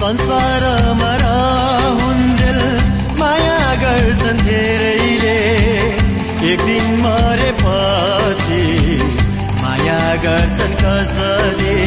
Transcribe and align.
संसारमा 0.00 1.12
हुन्जेल 2.00 2.60
माया 3.18 3.74
गर्छन् 3.74 4.38
धेरैले। 4.38 5.34
एक 6.52 6.60
दिन 6.60 6.86
मरेपछि 7.00 8.62
माया 9.62 10.00
गर्छन् 10.16 10.74
कसले। 10.74 11.79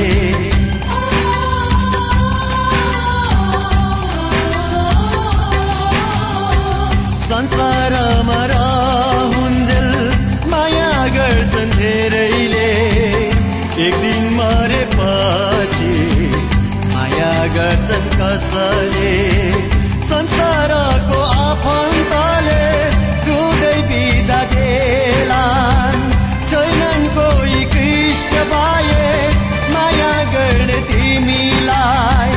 कसले 18.19 19.13
संसारको 20.07 21.19
आफन्तले 21.43 22.65
रुँदै 23.27 23.77
बिदा 23.89 24.41
देलान् 24.53 26.03
छैनन् 26.51 27.07
कोही 27.15 27.61
कृष्ण 27.73 28.43
बाए 28.51 29.07
माया 29.73 30.13
गर्ने 30.33 30.79
तिमीलाई। 30.89 32.33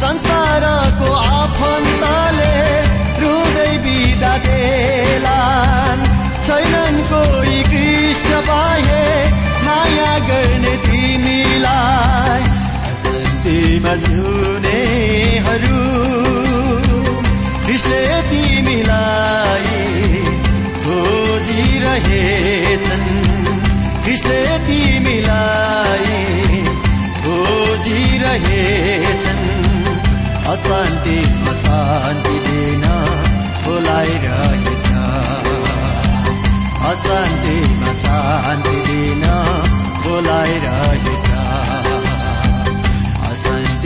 संसारको 0.00 1.08
आफन्तले 1.38 2.54
रुँदै 3.22 3.72
बिदा 3.86 4.34
देलान् 4.46 6.06
छैनन् 6.46 7.02
कोही 7.10 7.58
कृष्ण 7.72 8.40
बाए 8.50 9.04
माया 9.66 10.14
गर्ने 10.30 10.76
तिमीलाई। 10.86 12.25
शान्तिमा 13.76 13.94
झुनेहरू 14.08 15.78
कृष्णले 17.66 18.20
तिमीलाई 18.28 19.74
खोजिरहेछन्। 20.84 21.84
कृष्णले 24.04 24.56
तिमीलाई 24.68 26.16
खोजिरहेछन्। 27.20 28.64
अशान्तिमा 30.54 31.52
शान्ति 31.64 32.36
दिन 32.46 32.84
बोलाइरहेछ। 33.66 34.86
अशान्तिमा 36.92 37.90
शान्ति 37.92 38.78
दिन 38.88 39.24
बोलाइरहेछ। 40.06 41.15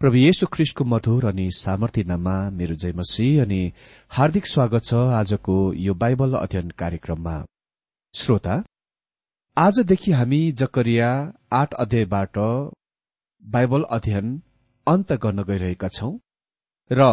प्रभु 0.00 0.16
येशु 0.16 0.46
ख्रिस्टको 0.52 0.84
मधुर 0.84 1.24
अनि 1.26 1.44
सामर्थ्य 1.56 2.02
नाममा 2.04 2.32
मेरो 2.50 2.74
जयमसी 2.76 3.26
अनि 3.38 3.60
हार्दिक 4.10 4.46
स्वागत 4.46 4.84
छ 4.84 4.94
आजको 5.18 5.54
यो 5.74 5.92
बाइबल 5.94 6.34
अध्ययन 6.36 6.70
कार्यक्रममा। 6.80 7.36
श्रोता 8.14 8.56
आजदेखि 9.56 10.12
हामी 10.12 10.40
जकरिया 10.52 11.08
आठ 11.52 11.74
अध्यायबाट 11.74 12.38
बाइबल 13.42 13.82
अध्ययन 13.96 14.26
अन्त 14.86 15.12
गर्न 15.22 15.42
गइरहेका 15.42 15.88
छौं 15.88 16.12
र 16.90 17.06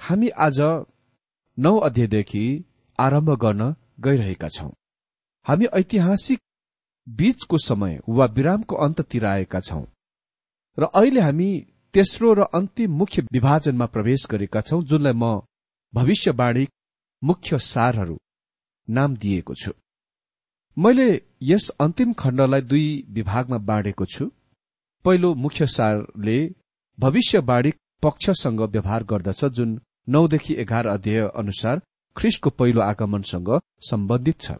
हामी 0.00 0.28
आज 0.46 0.58
नौ 1.58 1.72
अध्यायदेखि 1.88 2.44
आरम्भ 2.98 3.30
गर्न 3.44 3.62
गइरहेका 4.00 4.48
छौं। 4.56 4.70
हामी 5.46 5.66
ऐतिहासिक 5.72 6.40
बीचको 7.06 7.58
समय 7.66 7.98
वा 8.08 8.26
विरामको 8.32 8.76
अन्ततिर 8.86 9.26
आएका 9.26 9.60
छौं 9.60 9.84
र 10.78 10.90
अहिले 10.92 11.20
हामी 11.20 11.50
तेस्रो 11.94 12.32
र 12.34 12.44
अन्तिम 12.54 12.90
मुख्य 12.92 13.22
विभाजनमा 13.32 13.86
प्रवेश 13.86 14.26
गरेका 14.30 14.60
छौं 14.60 14.82
जुनलाई 14.84 15.12
म 15.14 15.26
भविष्यवाणी 15.94 16.66
मुख्य 17.22 17.58
सारहरू 17.64 18.16
नाम 18.88 19.16
दिएको 19.16 19.54
छु। 19.54 19.72
मैले 20.76 21.06
यस 21.42 21.68
अन्तिम 21.80 22.12
खण्डलाई 22.18 22.60
दुई 22.62 22.88
विभागमा 23.10 23.58
बाँडेको 23.68 24.06
छु। 24.06 24.30
पहिलो 25.04 25.34
मुख्य 25.36 25.66
सारले 25.68 26.36
भविष्यवाणी 26.98 27.72
पक्षसँग 28.02 28.60
व्यवहार 28.74 29.04
गर्दछ 29.04 29.44
जुन 29.56 29.78
नौदेखि 30.08 30.54
एघार 30.60 30.86
अध्याय 30.88 31.28
अनुसार 31.36 31.80
ख्रिस्टको 32.16 32.50
पहिलो 32.50 32.80
आगमनसँग 32.82 33.58
सम्बन्धित 33.90 34.40
छ। 34.40 34.52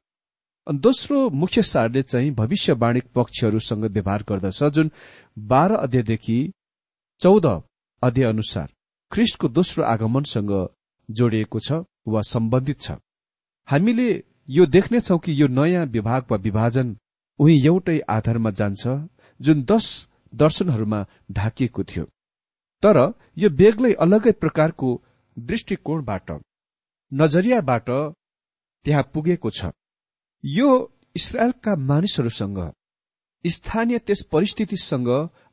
दोस्रो 0.66 1.28
मुख्य 1.32 1.62
सारले 1.64 2.02
चाहिँ 2.04 2.30
भविष्यवाणी 2.34 3.00
पक्षहरूसँग 3.14 3.84
व्यवहार 3.86 4.24
गर्दछ 4.28 4.62
जुन 4.74 4.90
बाह्र 5.50 5.74
अध्यायदेखि 5.76 6.38
चौध 7.20 7.46
अध्याय 8.02 8.28
अनुसार 8.28 8.66
ख्रिस्टको 9.12 9.48
दोस्रो 9.48 9.84
आगमनसँग 9.84 10.50
जोडिएको 11.08 11.60
छ 11.60 11.78
वा 12.06 12.20
सम्बन्धित 12.22 12.80
छ। 12.80 12.96
हामीले 13.68 14.08
यो 14.48 14.66
देख्नेछौ 14.66 15.18
कि 15.18 15.32
यो 15.40 15.46
नयाँ 15.48 15.84
विभाग 15.86 16.24
वा 16.30 16.36
विभाजन 16.38 16.96
उही 17.40 17.54
एउटै 17.66 17.98
आधारमा 18.08 18.50
जान्छ 18.60 18.82
जुन 19.40 19.62
दश 19.70 19.86
दर्शनहरूमा 20.32 21.00
ढाकिएको 21.32 21.84
थियो। 21.84 22.04
तर 22.82 22.96
यो 23.38 23.50
बेग्लै 23.56 23.92
अलगै 24.04 24.32
प्रकारको 24.42 24.88
दृष्टिकोणबाट 25.36 26.28
नजरियाबाट 27.12 27.88
त्यहाँ 28.84 29.10
पुगेको 29.14 29.50
छ। 29.50 29.72
यो 30.44 30.68
इसरायलका 31.16 31.76
मानिसहरूसँग 31.90 32.58
स्थानीय 33.44 33.98
त्यस 34.06 34.22
परिस्थितिसँग 34.32 35.08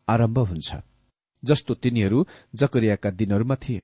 आरम्भ 0.07 0.39
हुन्छ। 0.51 0.69
जस्तो 1.43 1.73
तिनीहरू 1.73 2.25
जकरियाका 2.55 3.09
दिनहरूमा 3.09 3.55
थिए। 3.55 3.81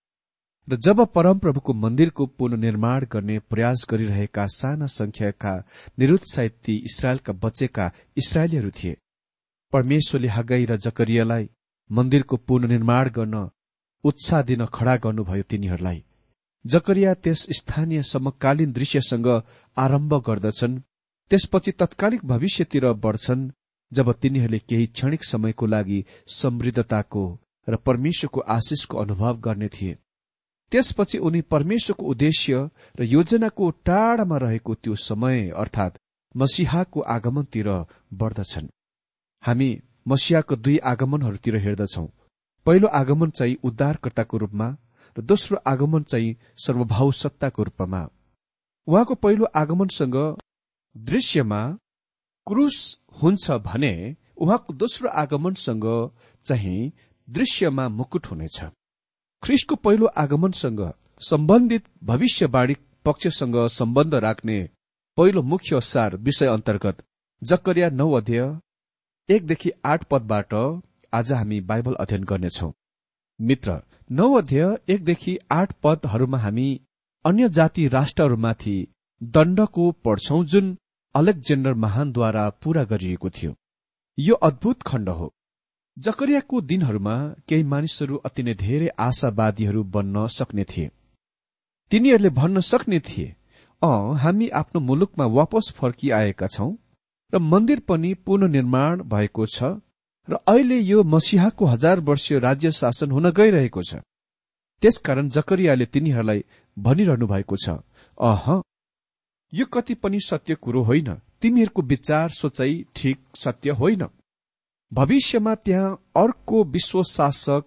र 0.68 0.76
जब 0.76 1.06
परमप्रभुको 1.06 1.74
मन्दिरको 1.74 2.26
पुननिर्माण 2.26 3.06
गर्ने 3.06 3.40
प्रयास 3.40 3.86
गरिरहेका 3.90 4.46
साना 4.46 4.86
संख्याका 4.86 5.54
निरुत्साहित 6.00 6.70
इसरायलका 6.70 7.34
बचेका 7.34 7.92
इसरायलीहरू 8.18 8.72
थिए। 8.72 8.98
परमेश्वरले 9.74 10.28
हगाई 10.28 10.66
र 10.66 10.78
जकरियालाई 10.78 11.50
मन्दिरको 11.92 12.38
पुननिर्माण 12.38 13.10
गर्न 13.10 13.50
उत्साह 14.04 14.42
दिन 14.42 14.66
खड़ा 14.66 14.96
गर्नुभयो 14.98 15.44
तिनीहरूलाई। 15.44 16.04
जकरिया 16.66 17.14
त्यस 17.14 17.46
स्थानीय 17.52 18.04
समकालीन 18.04 18.72
दृश्यसँग 18.72 19.28
आरम्भ 19.78 20.14
गर्दछन् 20.14 20.80
त्यसपछि 21.32 21.72
तत्कालिक 21.72 22.26
भविष्यतिर 22.26 22.92
बढ्छन् 22.94 23.50
जब 23.92 24.12
तिनीहरूले 24.14 24.60
केही 24.60 24.86
क्षणिक 24.88 25.24
समयको 25.24 25.66
लागि 25.66 26.06
समृद्धताको 26.28 27.24
र 27.68 27.76
परमेश्वरको 27.76 28.40
आशिषको 28.40 28.98
अनुभव 28.98 29.38
गर्ने 29.38 29.68
थिए। 29.68 29.98
त्यसपछि 30.72 31.18
उनी 31.18 31.42
परमेश्वरको 31.42 32.06
उद्देश्य 32.06 32.70
र 33.00 33.04
योजनाको 33.04 33.70
टाढामा 33.88 34.38
रहेको 34.38 34.76
त्यो 34.76 34.96
समय 34.96 35.50
अर्थात 35.58 36.00
मसिहाको 36.36 37.00
आगमनतिर 37.16 37.70
बढ्दछन्। 38.14 38.68
हामी 39.44 39.70
मसिहाको 40.08 40.56
दुई 40.56 40.78
आगमनहरूतिर 40.78 41.58
हेर्दछौ। 41.58 42.06
पहिलो 42.66 42.88
आगमन 42.88 43.30
चाहिँ 43.30 43.58
उद्धारकर्ताको 43.64 44.38
रूपमा 44.38 44.68
र 45.16 45.22
दोस्रो 45.22 45.58
आगमन 45.68 46.04
चाहिँ 46.04 46.36
सर्वभाव 46.58 47.12
सत्ताको 47.12 47.64
रूपमा। 47.64 48.02
उहाँको 48.88 49.16
पहिलो 49.16 49.46
आगमनसँग 49.56 50.16
दृश्यमा 50.96 51.62
क्रुस 52.48 52.78
हुन्छ 53.22 53.52
भने 53.52 53.94
उहाँको 54.38 54.74
दोस्रो 54.74 55.10
आगमनसँग 55.10 55.86
चाहिँ 56.46 56.92
दृश्यमा 57.28 57.88
मुकुट 57.90 58.26
हुनेछ। 58.26 58.60
ख्रिस्टको 59.44 59.76
पहिलो 59.76 60.06
आगमनसँग 60.18 60.82
सम्बन्धित 61.22 61.84
भविष्यवाणी 62.04 62.76
पक्षसँग 63.06 63.56
सम्बन्ध 63.70 64.16
राख्ने 64.16 64.58
पहिलो 65.18 65.42
मुख्य 65.44 65.82
सार 65.82 66.16
विषय 66.18 66.48
अन्तर्गत 66.48 67.04
जकरिया 67.42 67.90
नौ 67.90 68.12
अध्यय 68.12 68.44
एकदेखि 69.30 69.72
आठ 69.86 70.04
पदबाट 70.04 70.54
आज 71.14 71.32
हामी 71.32 71.60
बाइबल 71.62 71.94
अध्ययन 71.94 72.24
गर्नेछौ। 72.24 72.72
मित्र 73.40 73.82
नौ 74.12 74.34
अध्यय 74.34 74.78
एकदेखि 74.90 75.38
आठ 75.52 75.74
पदहरूमा 75.84 76.38
हामी 76.38 76.70
अन्य 77.26 77.50
जाति 77.50 77.88
राष्ट्रहरूमाथि 77.88 78.78
दण्डको 79.22 79.92
पढ्छौं 80.06 80.44
जुन 80.46 80.78
अलेक्जेन्डर 81.16 81.74
महानद्वारा 81.74 82.50
पूरा 82.64 82.84
गरिएको 82.84 83.30
थियो। 83.30 83.56
यो 84.18 84.36
अद्भुत 84.44 84.84
खण्ड 84.84 85.10
हो। 85.10 85.34
जकरियाको 85.98 86.60
दिनहरूमा 86.62 87.16
केही 87.50 87.64
मानिसहरू 87.64 88.16
अति 88.28 88.44
नै 88.44 88.54
धेरै 88.56 88.88
आशावादीहरू 89.00 89.84
बन्न 89.94 90.26
सक्ने 90.30 90.64
थिए। 90.64 90.90
तिनीहरूले 91.92 92.30
भन्न 92.32 92.60
सक्ने 92.62 93.00
थिए 93.00 93.36
अ 93.82 93.90
हामी 94.24 94.48
आफ्नो 94.60 94.80
मुलुकमा 94.82 95.26
वापस 95.38 95.72
फर्किआएका 95.78 96.48
छौं 96.48 96.70
र 97.34 97.40
मन्दिर 97.44 97.80
पनि 97.80 98.14
पुननिर्माण 98.26 99.02
भएको 99.04 99.46
छ 99.48 99.72
र 100.28 100.40
अहिले 100.48 100.78
यो 100.82 101.04
मसिहाको 101.06 101.66
हजार 101.66 102.00
वर्षीय 102.00 102.40
राज्य 102.40 102.72
शासन 102.72 103.12
हुन 103.12 103.30
गइरहेको 103.32 103.84
छ। 103.84 103.96
त्यसकारण 104.84 105.30
जकरियाले 105.30 105.86
तिनीहरूलाई 105.88 106.44
भनिरहनु 106.78 107.28
भएको 107.28 107.56
छ 107.56 107.78
अह 108.18 108.46
यो 109.54 109.66
कति 109.74 109.94
पनि 109.96 110.20
सत्य 110.20 110.56
कुरो 110.62 110.84
होइन 110.84 111.10
तिमीहरूको 111.42 111.82
विचार 111.88 112.30
सोचाइ 112.34 112.84
ठिक 112.96 113.18
सत्य 113.36 113.70
होइन। 113.82 114.08
भविष्यमा 114.92 115.56
त्यहाँ 115.56 115.92
अर्को 116.16 116.64
विश्व 116.64 117.04
शासक 117.04 117.64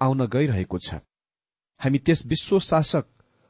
आउन 0.00 0.26
गइरहेको 0.26 0.78
छ। 0.78 0.94
हामी 1.80 1.98
त्यस 1.98 2.24
विश्व 2.26 2.58
शासक 2.60 3.04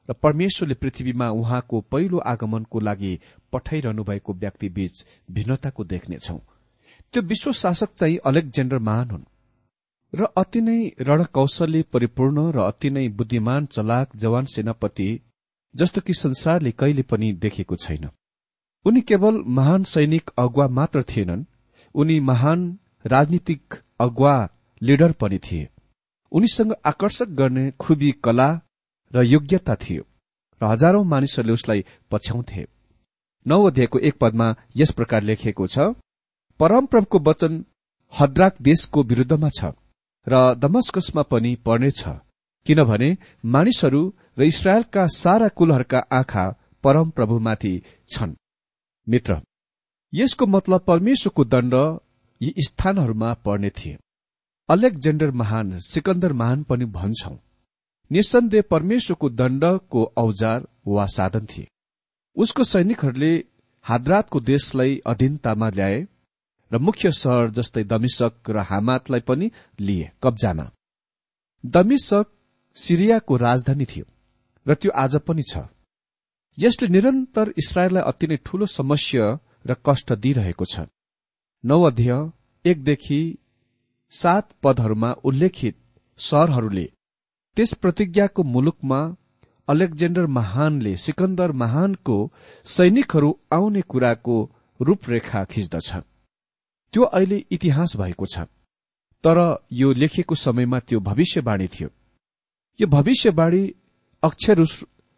र 0.09 0.12
परमेश्वरले 0.12 0.75
पृथ्वीमा 0.75 1.29
उहाँको 1.31 1.81
पहिलो 1.81 2.19
आगमनको 2.19 2.81
लागि 2.81 3.19
पठाइरहनु 3.53 4.05
भएको 4.05 4.33
व्यक्ति 4.35 4.69
बीच 4.69 5.05
भिन्नताको 5.31 5.85
देख्नेछौ। 5.85 6.38
त्यो 7.12 7.23
विश्व 7.23 7.53
शासक 7.53 7.95
चाहिँ 7.95 8.17
अलेक्जेन्डर 8.25 8.79
महान 8.79 9.11
हुन् 9.11 9.25
र 10.12 10.25
अति 10.37 10.61
नै 10.61 10.79
रणकौशलले 11.00 11.83
परिपूर्ण 11.83 12.50
र 12.53 12.59
अति 12.61 12.91
नै 12.91 13.09
बुद्धिमान 13.09 13.67
चलाक 13.67 14.17
जवान 14.17 14.45
सेनापति 14.45 15.09
जस्तो 15.75 16.00
कि 16.00 16.15
संसारले 16.15 16.71
कहिले 16.73 17.03
पनि 17.03 17.33
देखेको 17.33 17.77
छैन। 17.77 18.09
उनी 18.87 19.00
केवल 19.00 19.43
महान 19.47 19.83
सैनिक 19.85 20.31
अगुवा 20.38 20.69
मात्र 20.69 21.03
थिएनन्। 21.03 21.45
उनी 21.95 22.21
महान 22.21 22.79
राजनीतिक 23.05 23.75
अगुवा 24.00 24.35
लिडर 24.83 25.12
पनि 25.12 25.38
थिए। 25.38 25.69
उनीसँग 26.33 26.73
आकर्षक 26.87 27.28
गर्ने 27.38 27.71
खुबी 27.81 28.11
कला 28.25 28.49
र 29.12 29.23
योग्यता 29.25 29.75
थियो 29.76 30.02
र 30.61 30.64
हजारौं 30.64 31.05
मानिसहरूले 31.05 31.52
उसलाई 31.52 31.85
पछ्याउँथे। 32.11 32.67
नौ 33.47 33.62
अध्यायको 33.67 33.99
एक 34.00 34.19
पदमा 34.21 34.55
यस 34.76 34.90
प्रकार 34.93 35.23
लेखिएको 35.23 35.67
छ 35.67 35.78
परमप्रभको 36.61 37.19
वचन 37.21 37.64
हद्राक 38.12 38.57
देशको 38.62 39.02
विरूद्धमा 39.02 39.49
छ 39.50 39.73
र 40.26 40.35
दमस्कसमा 40.57 41.23
पनि 41.23 41.55
पर्नेछ 41.67 42.02
किनभने 42.67 43.17
मानिसहरू 43.47 44.02
र 44.38 44.43
इसरायलका 44.45 45.07
सारा 45.14 45.49
कुलहरूका 45.49 45.99
आँखा 46.12 46.45
परम 46.85 47.11
प्रभुमाथि 47.11 47.75
छन्। 48.09 48.35
मित्र 49.07 49.40
यसको 50.12 50.47
मतलब 50.47 50.81
परमेश्वरको 50.81 51.45
दण्ड 51.45 51.75
यी 52.40 52.52
स्थानहरूमा 52.59 53.33
पर्ने 53.35 53.71
थिए। 53.71 53.99
अलेक्जेन्डर 54.68 55.30
महान 55.30 55.78
सिकन्दर 55.78 56.33
महान 56.33 56.62
पनि 56.62 56.85
भन्छौ। 56.85 57.37
निसन्देह 58.11 58.62
परमेश्वरको 58.71 59.28
दण्डको 59.30 60.04
औजार 60.16 60.66
वा 60.87 61.07
साधन 61.07 61.47
थिए। 61.47 61.66
उसको 62.37 62.64
सैनिकहरूले 62.64 63.33
हाद्रातको 63.85 64.40
देशलाई 64.40 65.00
अधीनतामा 65.07 65.68
ल्याए 65.68 66.07
र 66.71 66.78
मुख्य 66.78 67.11
शहर 67.12 67.50
जस्तै 67.50 67.85
दमिशक 67.85 68.50
र 68.50 68.59
हामातलाई 68.71 69.21
पनि 69.21 69.50
लिए 69.80 70.11
कब्जामा। 70.23 70.66
दमिशक 71.64 72.26
सिरियाको 72.76 73.37
राजधानी 73.37 73.85
थियो 73.85 74.04
र 74.66 74.75
त्यो 74.75 74.90
आज 74.95 75.16
पनि 75.16 75.42
छ। 75.42 75.64
यसले 76.59 76.88
निरन्तर 76.88 77.52
इसरायललाई 77.59 78.02
अति 78.02 78.26
नै 78.26 78.37
ठूलो 78.47 78.66
समस्या 78.66 79.26
र 79.66 79.76
कष्ट 79.87 80.12
दिइरहेको 80.12 80.64
छ। 80.64 80.87
नौ 81.65 81.83
अध्यय 81.83 82.12
एकदेखि 82.65 83.38
सात 84.12 84.53
पदहरूमा 84.62 85.11
उल्लेखित 85.25 85.77
शहरहरूले 86.19 86.85
त्यस 87.57 87.73
प्रतिज्ञाको 87.75 88.43
मुलुकमा 88.43 89.00
अलेक्जेन्डर 89.69 90.27
महानले 90.27 90.97
सिकन्दर 90.97 91.53
महानको 91.53 92.17
सैनिकहरू 92.67 93.33
आउने 93.53 93.81
कुराको 93.81 94.37
रूपरेखा 94.81 95.45
खिच्दछ। 95.45 95.91
त्यो 96.95 97.03
अहिले 97.03 97.38
इतिहास 97.50 97.97
भएको 97.97 98.27
छ। 98.27 98.47
तर 99.25 99.38
यो 99.73 99.93
लेखिएको 99.93 100.35
समयमा 100.35 100.79
त्यो 100.79 101.00
भविष्यवाणी 101.00 101.69
थियो। 101.69 101.88
यो 102.81 102.87
भविष्यवाणी 102.87 103.62
अक्षर 104.23 104.65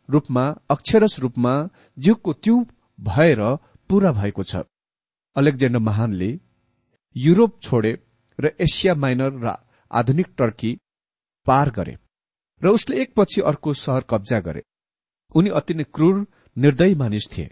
रूपमा 0.08 0.44
अक्षरस 0.70 1.18
रूपमा 1.18 1.54
जिउको 1.98 2.32
त्यौं 2.32 2.64
भएर 2.98 3.40
पूरा 3.88 4.12
भएको 4.12 4.42
छ। 4.42 4.56
अलेक्जेन्डर 5.36 5.78
महानले 5.80 6.30
युरोप 7.16 7.60
छोडे 7.62 7.92
र 8.38 8.50
एसिया 8.60 8.94
माइनर 8.96 9.32
र 9.40 9.54
आधुनिक 9.90 10.26
टर्की 10.38 10.72
पार 11.46 11.70
गरे 11.70 11.96
र 12.62 12.68
उसले 12.70 13.00
एकपछि 13.02 13.40
अर्को 13.42 13.72
सहर 13.76 14.04
कब्जा 14.10 14.40
गरे 14.40 14.62
उनी 15.34 15.50
अति 15.58 15.74
नै 15.74 15.84
क्रूर 15.94 16.16
निर्दयी 16.56 16.94
मानिस 16.94 17.28
थिए 17.32 17.48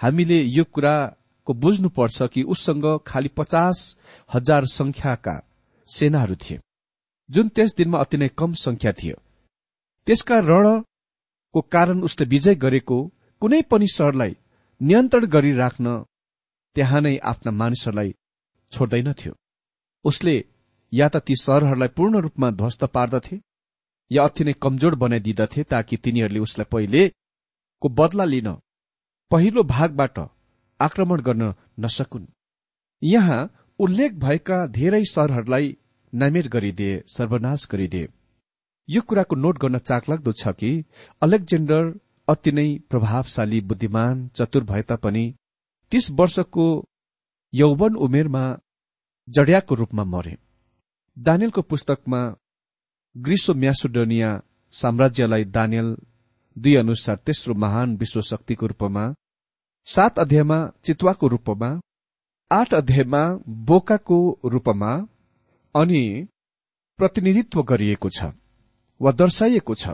हामीले 0.00 0.40
यो 0.48 0.64
कुराको 0.72 1.54
बुझ्नुपर्छ 1.56 2.28
कि 2.32 2.42
उससँग 2.46 2.86
खालि 3.06 3.28
पचास 3.36 3.78
हजार 4.30 4.64
संख्याका 4.70 5.36
सेनाहरू 5.88 6.34
थिए 6.40 6.60
जुन 7.28 7.48
त्यस 7.50 7.74
दिनमा 7.76 7.98
अति 7.98 8.16
नै 8.16 8.28
कम 8.36 8.52
संख्या 8.58 8.92
थियो 8.92 9.16
त्यसका 10.06 10.38
रणको 10.42 11.60
कारण 11.72 12.02
उसले 12.02 12.26
विजय 12.26 12.54
गरेको 12.58 12.98
कुनै 13.42 13.60
पनि 13.70 13.86
शहरलाई 13.94 14.36
नियन्त्रण 14.80 15.26
गरिराख्न 15.34 15.96
त्यहाँ 16.78 17.00
नै 17.00 17.14
आफ्ना 17.32 17.52
मानिसहरूलाई 17.60 18.14
छोड्दैनथ्यो 18.72 19.32
उसले 20.04 20.34
या 20.92 21.08
त 21.08 21.16
ती 21.26 21.34
शहरहरूलाई 21.40 21.88
पूर्ण 21.96 22.20
रूपमा 22.24 22.50
ध्वस्त 22.58 22.84
पार्दथे 22.96 23.38
या 24.10 24.24
अति 24.24 24.44
नै 24.44 24.52
कमजोर 24.64 24.94
बनाइदिँदथे 25.02 25.62
ताकि 25.72 25.96
तिनीहरूले 26.04 26.40
उसलाई 26.40 26.70
पहिलेको 26.72 27.88
बदला 28.00 28.24
लिन 28.24 28.48
पहिलो 29.30 29.62
भागबाट 29.72 30.18
आक्रमण 30.80 31.20
गर्न 31.20 31.52
नसकुन्। 31.80 32.26
यहाँ 33.02 33.40
उल्लेख 33.78 34.12
भएका 34.24 34.58
धेरै 34.78 35.02
शहरहरूलाई 35.04 35.76
नामेर 36.12 36.48
गरिदिए 36.48 37.02
सर्वनाश 37.08 37.66
गरिदिए। 37.72 38.08
यो 38.88 39.00
कुराको 39.08 39.36
नोट 39.36 39.58
गर्न 39.62 39.78
चाकलाग्दो 39.88 40.32
छ 40.32 40.54
कि 40.60 40.70
अलेक्जेन्डर 41.22 41.92
अति 42.28 42.52
नै 42.52 42.68
प्रभावशाली 42.90 43.60
बुद्धिमान 43.68 44.26
चतुर 44.36 44.64
भए 44.64 44.82
तापनि 44.88 45.24
तीस 45.90 46.10
वर्षको 46.10 46.66
यौवन 47.52 47.94
उमेरमा 47.96 48.44
जडियाको 49.28 49.74
रूपमा 49.74 50.04
मरे। 50.04 50.36
दानियलको 51.16 51.62
पुस्तकमा 51.62 52.20
ग्रीसो 53.16 53.54
म्यासोडोनिया 53.54 54.30
साम्राज्यलाई 54.72 55.44
दानियल 55.56 55.88
दुई 56.56 56.74
अनुसार 56.74 57.16
तेस्रो 57.16 57.54
महान 57.54 57.96
विश्व 57.96 58.20
शक्तिको 58.20 58.66
रूपमा 58.66 59.04
सात 59.86 60.18
अध्यायमा 60.18 60.58
चितुवाको 60.84 61.26
रूपमा 61.28 61.68
आठ 62.50 62.74
अध्यायमा 62.74 63.22
बोकाको 63.68 64.18
रूपमा 64.44 64.92
अनि 65.74 66.04
प्रतिनिधित्व 66.98 67.62
गरिएको 67.62 68.08
छ 68.10 68.32
वा 69.00 69.12
दर्शाइएको 69.12 69.74
छ। 69.74 69.88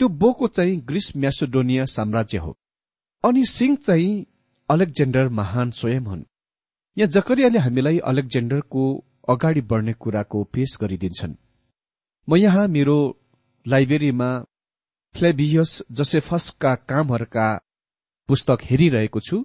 त्यो 0.00 0.08
बोको 0.08 0.46
चाहिँ 0.48 0.76
ग्रीस 0.80 1.12
म्यासोडोनिया 1.16 1.84
साम्राज्य 1.86 2.38
हो 2.38 2.56
अनि 3.24 3.44
सिंह 3.46 3.76
चाहिँ 3.76 4.24
अलेक्जेन्डर 4.68 5.28
महान 5.28 5.70
स्वयं 5.70 6.04
हुन्। 6.06 6.22
यहाँ 6.96 7.10
जकरियाले 7.10 7.58
हामीलाई 7.58 7.98
अलेक्जेन्डरको 8.10 8.84
अगाडि 9.28 9.60
बढ्ने 9.60 9.92
कुराको 9.92 10.42
पेश 10.44 10.76
गरिदिन्छन्। 10.80 11.34
म 12.28 12.36
यहाँ 12.36 12.66
मेरो 12.68 12.96
लाइब्रेरीमा 13.66 14.28
फ्लेभियस 15.14 15.70
जोसेफसका 15.90 16.74
कामहरूका 16.90 17.48
पुस्तक 18.28 18.58
हेरिरहेको 18.62 19.20
छु 19.20 19.44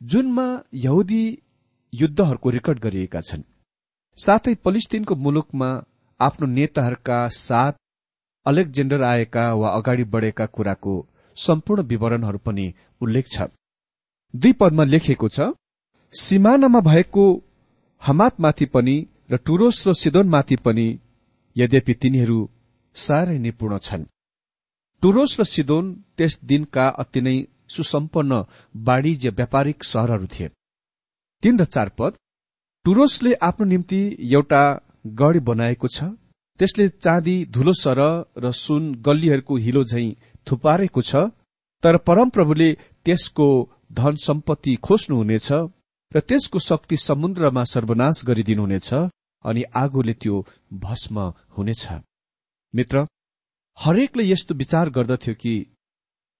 जुनमा 0.00 0.46
यहुदी 0.74 1.24
युद्धहरूको 1.92 2.50
रेकर्ड 2.50 2.78
गरिएका 2.78 3.20
छन्। 3.20 3.42
साथै 4.18 4.54
पलिस्टिनको 4.64 5.14
मुलुकमा 5.16 5.68
आफ्नो 6.20 6.46
नेताहरूका 6.46 7.18
साथ 7.28 7.72
अलेक्जेन्डर 8.46 9.02
आएका 9.02 9.44
वा 9.54 9.68
अगाडि 9.70 10.04
बढेका 10.14 10.46
कुराको 10.46 10.94
सम्पूर्ण 11.36 11.82
विवरणहरू 11.82 12.38
पनि 12.38 12.66
उल्लेख 13.00 13.28
छ। 13.28 13.48
दुई 14.34 14.52
पदमा 14.52 14.84
लेखिएको 14.84 15.28
छ 15.28 15.52
सिमानामा 16.12 16.80
भएको 16.80 17.24
हमातमाथि 18.02 18.66
पनि 18.66 18.96
र 19.30 19.36
टुरोस 19.36 19.76
र 19.88 19.92
सिदोनमाथि 19.92 20.56
पनि 20.56 20.86
यद्यपि 21.56 21.94
तिनीहरू 21.94 22.38
साह्रै 22.96 23.38
निपुण 23.38 23.78
छन्। 23.78 24.04
टुरोस 25.02 25.40
र 25.40 25.44
सिदोन 25.44 25.92
त्यस 26.16 26.38
दिनका 26.44 26.86
अति 26.98 27.20
नै 27.20 27.36
सुसम्पन्न 27.68 28.42
वाणिज्य 28.84 29.30
व्यापारिक 29.30 29.84
सहरहरू 29.84 30.26
थिए। 30.26 30.48
तीन 31.42 31.54
र 31.58 31.64
चार 31.66 31.88
पद 31.98 32.12
टुरोसले 32.84 33.32
आफ्नो 33.42 33.66
निम्ति 33.66 34.00
एउटा 34.32 34.62
गढी 35.14 35.40
बनाएको 35.40 35.88
छ 35.88 36.04
त्यसले 36.60 36.88
चाँदी 36.96 37.36
धुलो 37.46 37.72
सर 37.74 38.00
र 38.38 38.52
सुन 38.54 38.82
गल्लीहरूको 39.00 39.56
हिलो 39.56 39.84
झैं 39.84 40.06
थुपारेको 40.46 41.02
छ 41.02 41.22
तर 41.82 41.96
परमप्रभुले 42.06 42.70
त्यसको 43.04 43.48
धन 43.92 44.16
सम्पत्ति 44.16 44.74
खोज्नुहुनेछ 44.76 45.52
र 46.12 46.20
त्यसको 46.20 46.58
शक्ति 46.58 46.96
समुद्रमा 46.96 47.64
सर्वनाश 47.64 48.24
गरिदिनुहुनेछ 48.24 48.94
अनि 49.44 49.62
आगोले 49.62 50.14
त्यो 50.14 50.46
भस्म 50.72 51.32
हुनेछ। 51.58 51.88
मित्र 52.74 53.06
हरेकले 53.78 54.24
यस्तो 54.24 54.54
विचार 54.54 54.90
गर्दथ्यो 54.90 55.34
कि 55.34 55.66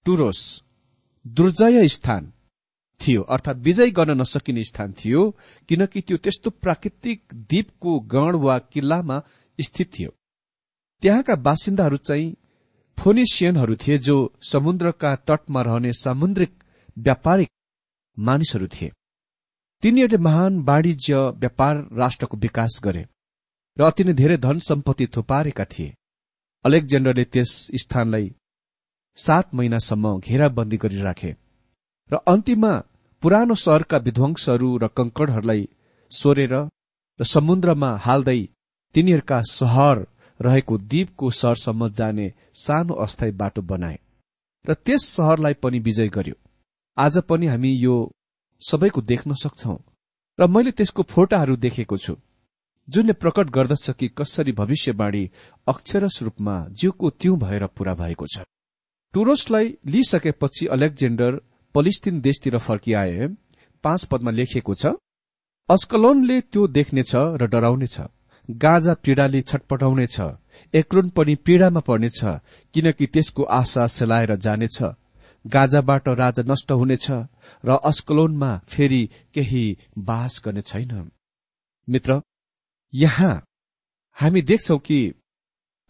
टुरोस 0.04 0.64
दुर्जय 1.26 1.88
स्थान 1.88 2.32
थियो 3.00 3.22
अर्थात 3.22 3.56
विजय 3.56 3.90
गर्न 3.90 4.20
नसकिने 4.20 4.64
स्थान 4.64 4.92
थियो 4.92 5.36
किनकि 5.68 6.00
त्यो 6.00 6.16
त्यस्तो 6.16 6.50
प्राकृतिक 6.50 7.22
द्वीपको 7.34 8.00
गण 8.00 8.36
वा 8.36 8.58
किल्लामा 8.58 9.22
स्थित 9.60 9.90
थियो। 9.98 10.10
त्यहाँका 11.02 11.34
बासिन्दाहरू 11.36 11.96
चाहिँ 11.96 12.36
फोनिसियनहरू 12.98 13.76
थिए 13.76 13.98
जो 13.98 14.32
समुद्रका 14.42 15.16
तटमा 15.16 15.62
रहने 15.62 15.92
सामुद्रिक 15.92 16.63
व्यापारिक 16.96 17.50
मानिसहरू 18.18 18.66
थिए। 18.66 18.90
तिनीहरूले 19.82 20.22
महान 20.22 20.58
वाणिज्य 20.60 21.16
व्यापार 21.40 21.76
राष्ट्रको 21.92 22.36
विकास 22.36 22.80
गरे 22.84 23.04
र 23.76 23.82
अति 23.82 24.04
नै 24.04 24.12
धेरै 24.12 24.36
धन 24.36 24.58
सम्पत्ति 24.68 25.06
थुपारेका 25.06 25.64
थिए। 25.64 25.94
अलेक्जेन्डरले 26.64 27.24
त्यस 27.24 27.50
स्थानलाई 27.74 28.30
सात 29.18 29.54
महिनासम्म 29.54 30.18
घेराबन्दी 30.20 30.76
गरिराखे 30.76 31.32
र 32.10 32.14
अन्तिममा 32.26 32.72
पुरानो 33.22 33.54
सहरका 33.54 33.98
विध्वंसहरू 33.98 34.68
र 34.78 34.88
कंकडहरूलाई 34.96 35.68
सोरेर 36.12 36.54
र 37.20 37.24
समुद्रमा 37.24 37.90
हाल्दै 37.96 38.40
तिनीहरूका 38.94 39.40
सहर 39.50 40.06
रहेको 40.40 40.78
द्वीपको 40.80 41.30
सहरसम्म 41.32 41.88
जाने 41.88 42.26
सानो 42.54 42.94
अस्थायी 43.04 43.32
बाटो 43.32 43.62
बनाए। 43.62 43.98
र 44.64 44.74
त्यस 44.74 45.02
सहरलाई 45.08 45.54
पनि 45.62 45.78
विजय 45.78 46.08
गर्यो। 46.08 46.34
आज 46.96 47.18
पनि 47.18 47.46
हामी 47.46 47.70
यो 47.74 47.94
सबैको 48.62 49.00
देख्न 49.02 49.34
सक्छौ। 49.34 49.76
र 50.38 50.46
मैले 50.46 50.70
त्यसको 50.70 51.02
फोटाहरू 51.02 51.56
देखेको 51.56 51.96
छु 51.96 52.14
जुनले 52.88 53.12
प्रकट 53.12 53.50
गर्दछ 53.50 53.90
कि 53.90 54.08
कसरी 54.18 54.52
भविष्यवाणी 54.52 55.24
अक्षरस 55.66 56.18
रूपमा 56.22 56.54
जिउको 56.70 57.10
त्यौं 57.10 57.38
भएर 57.38 57.66
पूरा 57.66 57.94
भएको 57.94 58.26
छ। 58.26 58.46
टुरोसलाई 59.14 59.74
लिइसकेपछि 59.86 60.66
अलेक्जेन्डर 60.66 61.40
पलिस्तिन 61.74 62.20
देशतिर 62.20 62.58
फर्किआए 62.58 63.28
पाँच 63.84 64.04
पदमा 64.04 64.30
लेखिएको 64.30 64.74
छ 64.74 64.94
अस्कलोनले 65.68 66.40
त्यो 66.42 66.66
देख्नेछ 66.70 67.14
र 67.40 67.46
डराउनेछ 67.46 68.00
गाजा 68.48 68.94
पीड़ाले 68.94 69.40
छटपटाउनेछ 69.42 70.20
एक्रोन 70.74 71.08
पनि 71.10 71.34
पीड़ामा 71.44 71.80
पर्नेछ 71.80 72.20
किनकि 72.74 73.06
त्यसको 73.06 73.42
आशा 73.58 73.86
सेलाएर 73.92 74.36
जानेछ 74.38 74.82
गाजाबाट 75.44 76.08
राजा 76.18 76.42
नष्ट 76.46 76.72
हुनेछ 76.72 77.06
र 77.64 77.78
अस्कलोनमा 77.84 78.50
फेरि 78.68 79.02
केही 79.34 79.64
बास 80.00 80.40
गर्ने 80.44 80.62
छैन। 80.62 81.10
मित्र 81.88 82.20
यहाँ 82.92 83.34
हामी 84.16 84.42
देख्छौ 84.42 84.78
कि 84.78 84.98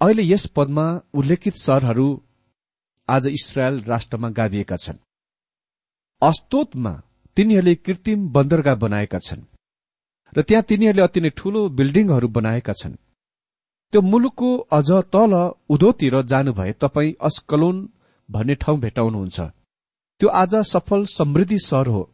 अहिले 0.00 0.22
यस 0.24 0.46
पदमा 0.56 0.86
उल्लेखित 1.14 1.56
सहरहरू 1.56 2.08
आज 3.08 3.26
इसरायल 3.28 3.82
राष्ट्रमा 3.84 4.28
गाभिएका 4.30 4.76
छन्। 4.76 4.98
अस्तोतमा 6.22 6.92
तिनीहरूले 7.36 7.74
कृत्रिम 7.76 8.28
बन्दरगाह 8.28 8.74
बनाएका 8.76 9.18
छन् 9.18 9.42
र 10.32 10.42
त्यहाँ 10.42 10.64
तिनीहरूले 10.68 11.02
अति 11.02 11.20
नै 11.20 11.30
ठूलो 11.30 11.68
बिल्डिङहरू 11.78 12.28
बनाएका 12.28 12.72
छन्। 12.72 12.94
त्यो 13.92 14.00
मुलुकको 14.02 14.56
अझ 14.72 14.90
तल 15.12 15.32
उधोतिर 15.70 16.20
जानुभए 16.24 16.72
तपाईँ 16.80 17.14
अस्कलोन 17.20 17.76
भन्ने 18.30 18.54
ठाउँ 18.54 18.78
भेटाउनुहुन्छ। 18.80 19.40
त्यो 20.20 20.28
आज 20.28 20.54
सफल 20.54 21.04
समृद्धि 21.04 21.58
सहर 21.58 21.86
हो। 21.86 22.10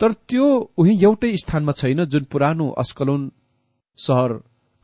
तर 0.00 0.12
त्यो 0.12 0.72
उही 0.78 1.04
एउटै 1.04 1.36
स्थानमा 1.36 1.72
छैन 1.72 2.04
जुन 2.04 2.24
पुरानो 2.24 2.68
अस्कलोन 2.70 3.32
सहर 3.98 4.32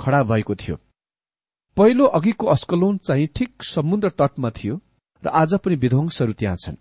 खड़ा 0.01 0.23
भएको 0.23 0.55
थियो। 0.55 0.77
पहिलो 1.77 2.05
अघिको 2.05 2.47
अस्कलोन 2.47 2.99
चाहिँ 2.99 3.27
ठिक 3.27 3.63
समुद्र 3.63 4.09
तटमा 4.11 4.51
थियो 4.51 4.81
र 5.23 5.29
आज 5.29 5.55
पनि 5.55 5.75
विध्वंसहरू 5.75 6.33
त्यहाँ 6.33 6.57
छन्। 6.57 6.77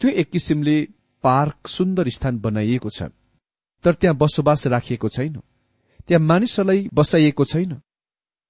त्यो 0.00 0.10
एक 0.10 0.30
किसिमले 0.30 0.88
पार्क 1.24 1.66
सुन्दर 1.66 2.08
स्थान 2.08 2.38
बनाइएको 2.38 2.90
छ। 2.90 3.02
तर 3.84 3.94
त्यहाँ 3.94 4.16
बसोबास 4.16 4.66
राखिएको 4.66 5.08
छैन। 5.08 5.40
त्यहाँ 6.08 6.20
मानिसहरूलाई 6.20 6.88
बसाइएको 6.94 7.44
छैन। 7.44 7.74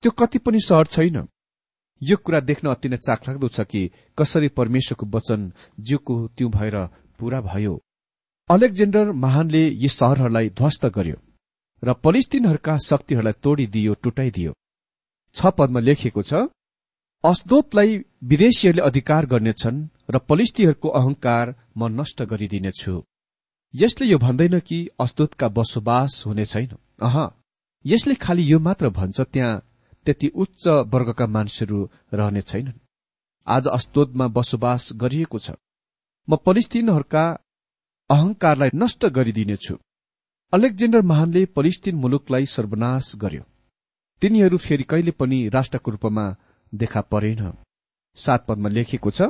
त्यो 0.03 0.11
कति 0.11 0.39
पनि 0.39 0.61
सहर 0.61 0.87
छैन। 0.87 1.29
यो 2.03 2.17
कुरा 2.17 2.41
देख्न 2.41 2.69
अति 2.69 2.89
नै 2.89 2.97
चाखलाग्दो 2.99 3.49
छ 3.49 3.61
कि 3.65 3.83
कसरी 4.19 4.49
परमेश्वरको 4.59 5.07
वचन 5.15 5.41
जिउको 5.81 6.15
त्यो 6.37 6.49
भएर 6.49 6.77
पूरा 7.19 7.41
भयो। 7.43 7.75
अलेक्जेन्डर 8.51 9.13
महानले 9.15 9.63
यी 9.83 9.89
सहरहरूलाई 9.91 10.49
ध्वस्त 10.59 10.87
गर्यो 10.97 11.19
र 11.83 11.93
पलिस्तिनहरूका 12.05 12.77
शक्तिहरूलाई 12.81 13.41
तोडिदियो 13.43 13.95
टुटाइदियो। 14.03 14.53
छ 15.35 15.39
पदमा 15.59 15.81
लेखिएको 15.81 16.23
छ 16.23 16.47
अस्दोतलाई 17.25 17.91
विदेशीहरूले 18.25 18.87
अधिकार 18.87 19.27
गर्नेछन् 19.27 19.79
र 20.11 20.19
पलिस्तीहरूको 20.29 20.89
अहंकार 20.91 21.55
म 21.77 21.89
नष्ट 21.99 22.23
गरिदिनेछु। 22.23 22.95
यसले 23.75 24.07
यो 24.07 24.19
भन्दैन 24.19 24.59
कि 24.61 24.79
अस्दोतका 25.01 25.49
बसोबास 25.49 26.23
हुने 26.27 26.45
छैन। 26.45 26.73
अह 27.03 27.17
यसले 27.85 28.15
खालि 28.15 28.53
यो 28.53 28.59
मात्र 28.59 28.89
भन्छ 28.91 29.21
त्यहाँ 29.23 29.63
त्यति 30.07 30.29
उच्च 30.35 30.67
वर्गका 30.93 31.27
मानिसहरू 31.27 31.79
रहने 32.15 32.43
छैनन्। 32.43 32.79
आज 33.47 33.67
अस्दोदमा 33.69 34.27
बसोबास 34.29 34.89
गरिएको 34.95 35.39
छ। 35.39 35.51
म 36.29 36.37
पलिस्तिनहरूका 36.47 37.25
अहंकारलाई 38.11 38.71
नष्ट 38.75 39.07
गरिदिनेछु। 39.17 39.75
अलेक्जेन्डर 40.53 41.03
महानले 41.03 41.45
पलिस्तिन 41.57 41.95
मुलुकलाई 41.97 42.47
सर्वनाश 42.47 43.13
गर्यो। 43.17 43.45
तिनीहरू 44.23 44.57
फेरि 44.57 44.85
कहिले 44.85 45.11
पनि 45.11 45.39
राष्ट्रको 45.49 45.91
रूपमा 45.91 46.25
देखा 46.73 47.01
परेन। 47.13 47.43
सात 48.17 48.47
पदमा 48.49 48.69
लेखिएको 48.69 49.11
छ 49.11 49.23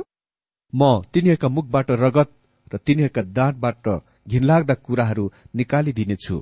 म 0.73 0.81
तिनीहरूका 1.13 1.49
मुखबाट 1.49 1.91
रगत 2.03 2.29
र 2.73 2.77
तिनीहरूका 2.77 3.21
दाँतबाट 3.37 3.87
घिनलाग्दा 4.27 4.75
कुराहरू 4.85 5.25
निकालिदिनेछु। 5.55 6.37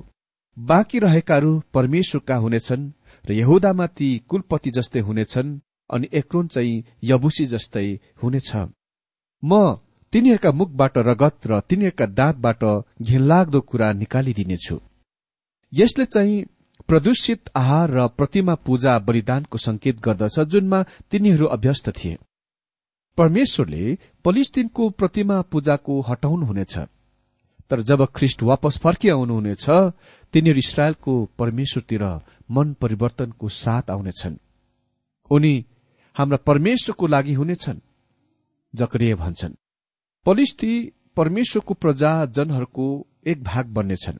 बाँकी 0.56 0.98
रहेकाहरू 0.98 1.62
परमेश्वरका 1.74 2.36
हुनेछन् 2.36 2.90
र 3.24 3.32
यहुदामा 3.32 3.86
ती 3.86 4.08
कुलपति 4.28 4.70
जस्तै 4.70 5.00
हुनेछन् 5.00 5.58
अनि 5.90 6.08
एक्रोन 6.12 6.46
चाहिँ 6.46 6.84
यबुसी 7.04 7.46
जस्तै 7.46 7.88
हुनेछ। 8.22 8.50
म 9.42 9.76
तिनीहरूका 10.12 10.52
मुखबाट 10.52 10.98
रगत 10.98 11.46
र 11.46 11.60
तिनीहरूका 11.60 12.06
दाँतबाट 12.06 12.62
घिनलाग्दो 13.02 13.60
कुरा 13.60 13.92
निकालिदिनेछु। 13.92 14.76
यसले 15.72 16.04
चाहिँ 16.04 16.44
प्रदूषित 16.88 17.50
आहार 17.56 17.90
र 17.90 18.06
प्रतिमा 18.08 18.54
पूजा 18.54 18.98
बलिदानको 18.98 19.58
संकेत 19.58 20.00
गर्दछ 20.00 20.38
जुनमा 20.40 20.82
तिनीहरू 21.10 21.46
अभ्यस्त 21.46 21.88
थिए। 21.90 22.18
परमेश्वरले 23.18 23.84
पलिस्तिनको 24.24 24.88
प्रतिमा 24.90 25.40
पूजाको 25.42 26.00
हटाउनुहुनेछ। 26.00 26.78
तर 27.70 27.80
जब 27.80 28.04
ख्रिष्ट 28.14 28.42
वापस 28.42 28.78
फर्किआउनुहुनेछ 28.78 29.66
तिनीहरू 30.34 30.58
इसरायलको 30.58 31.12
परमेश्वरतिर 31.38 32.04
मन 32.50 32.72
परिवर्तनको 32.80 33.48
साथ 33.52 33.90
आउनेछन्। 33.90 34.36
उनी 35.30 35.54
हाम्रा 36.16 36.38
परमेश्वरको 36.46 37.06
लागि 37.06 37.32
हुनेछन् 37.34 37.80
जक्रिय 38.74 39.14
भन्छन्। 39.14 39.54
पलिस्ती 40.26 40.74
परमेश्वरको 41.16 41.74
प्रजा 41.74 42.12
जनहरूको 42.26 42.86
एक 43.26 43.42
भाग 43.44 43.66
बन्नेछन् 43.74 44.18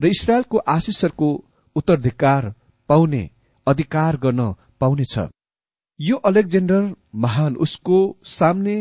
र 0.00 0.06
इसरायलको 0.06 0.58
आशिषहरूको 0.68 1.28
उत्तराधिकार 1.76 2.52
पाउने 2.88 3.22
अधिकार 3.66 4.16
गर्न 4.16 4.52
पाउनेछ। 4.80 5.18
यो 6.00 6.16
अलेक्जेन्डर 6.28 6.94
महान 7.14 7.56
उसको 7.56 7.98
सामने 8.24 8.76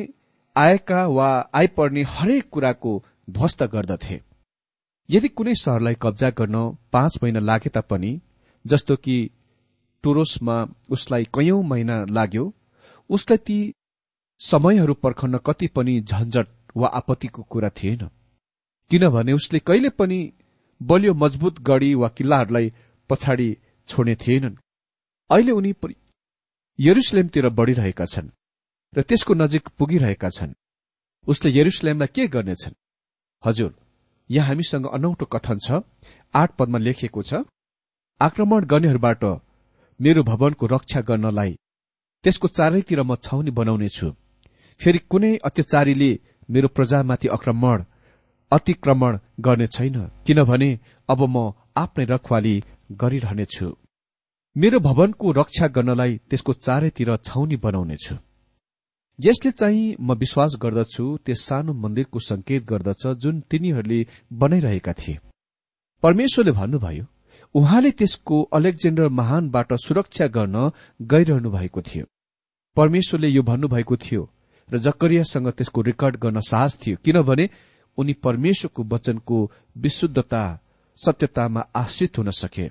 आएका 0.55 1.05
वा 1.07 1.29
आइपर्ने 1.53 2.03
हरेक 2.07 2.49
कुराको 2.49 2.93
ध्वस्त 3.27 3.63
गर्दथे। 3.73 4.21
यदि 5.09 5.27
कुनै 5.29 5.53
सहरलाई 5.55 5.95
कब्जा 6.01 6.29
गर्न 6.29 6.57
पाँच 6.93 7.17
महिना 7.23 7.39
लागे 7.39 7.69
तापनि 7.69 8.11
जस्तो 8.65 8.95
कि 8.95 9.17
टुरोसमा 10.03 10.55
उसलाई 10.89 11.23
कैयौं 11.35 11.61
महिना 11.63 11.95
लाग्यो 12.09 12.45
उसलाई 13.09 13.37
ती 13.37 13.57
समयहरू 14.41 14.93
पर्खन 14.93 15.37
कति 15.45 15.67
पनि 15.67 15.99
झन्झट 16.01 16.47
वा 16.77 16.87
आपत्तिको 16.89 17.41
कुरा 17.43 17.69
थिएन। 17.69 18.09
किनभने 18.91 19.33
उसले 19.33 19.59
कहिले 19.59 19.89
पनि 19.89 20.19
बलियो 20.81 21.13
मजबुत 21.13 21.59
गढी 21.61 21.93
वा 21.95 22.07
किल्लाहरूलाई 22.07 22.71
पछाडि 23.09 23.49
छोड्ने 23.89 24.15
थिएनन्। 24.15 24.55
अहिले 25.29 25.51
उनी 25.51 25.73
यरुसलेमतिर 26.79 27.49
बढ़िरहेका 27.49 28.05
छन् 28.05 28.29
र 28.93 29.01
त्यसको 29.01 29.33
नजिक 29.33 29.67
पुगिरहेका 29.77 30.29
छन्। 30.29 30.53
उसले 31.27 31.51
यरुसलेमलाई 31.51 32.07
के 32.15 32.27
गर्नेछन्? 32.27 32.73
हजुर 33.45 33.71
यहाँ 34.29 34.47
हामीसँग 34.47 34.85
अनौठो 34.95 35.25
कथन 35.33 35.57
छ 35.65 35.81
आठ 36.33 36.49
पदमा 36.59 36.77
लेखिएको 36.77 37.21
छ 37.29 37.41
आक्रमण 38.21 38.65
गर्नेहरूबाट 38.71 39.23
मेरो 39.99 40.21
भवनको 40.23 40.65
रक्षा 40.67 41.01
गर्नलाई 41.09 41.51
त्यसको 42.23 42.47
चारैतिर 42.57 43.01
म 43.01 43.15
छाउनी 43.25 43.51
बनाउनेछु। 43.59 44.07
फेरि 44.79 44.99
कुनै 45.11 45.31
अत्याचारीले 45.47 46.11
मेरो 46.49 46.67
प्रजामाथि 46.75 47.27
आक्रमण 47.35 47.83
अतिक्रमण 48.51 49.19
गर्ने 49.45 49.67
छैन 49.67 49.97
किनभने 50.25 50.69
अब 51.09 51.21
म 51.25 51.37
आफ्नै 51.77 52.05
रखवाली 52.13 52.55
गरिरहनेछु। 53.01 53.67
मेरो 54.55 54.79
भवनको 54.79 55.31
रक्षा 55.39 55.67
गर्नलाई 55.75 56.11
त्यसको 56.29 56.53
चारैतिर 56.65 57.09
छाउनी 57.27 57.57
बनाउनेछु। 57.65 58.15
यसले 59.19 59.51
चाहिँ 59.51 59.95
म 59.99 60.13
विश्वास 60.13 60.55
गर्दछु 60.61 61.05
त्यस 61.25 61.41
सानो 61.41 61.73
मन्दिरको 61.73 62.19
संकेत 62.19 62.65
गर्दछ 62.65 63.07
जुन 63.15 63.39
तिनीहरूले 63.49 63.99
बनाइरहेका 64.33 64.93
थिए। 64.93 65.17
परमेश्वरले 66.03 66.51
भन्नुभयो 66.51 67.05
उहाँले 67.55 67.91
त्यसको 67.91 68.41
अलेक्जेन्डर 68.53 69.07
महानबाट 69.09 69.73
सुरक्षा 69.85 70.27
गर्न 70.27 70.71
गइरहनु 71.01 71.49
भएको 71.51 71.81
थियो। 71.81 72.05
परमेश्वरले 72.77 73.27
यो 73.27 73.43
भन्नुभएको 73.43 73.95
थियो 73.97 74.29
र 74.69 74.77
जकरियासँग 74.77 75.47
त्यसको 75.49 75.81
रेकर्ड 75.81 76.15
गर्न 76.15 76.39
साहस 76.39 76.77
थियो 76.81 76.97
किनभने 77.05 77.49
उनी 77.97 78.13
परमेश्वरको 78.13 78.83
वचनको 78.83 79.37
विशुद्धता 79.77 80.43
सत्यतामा 80.97 81.61
आश्रित 81.75 82.17
हुन 82.17 82.29
सके। 82.31 82.67